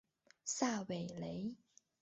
[0.45, 1.53] 萨韦雷。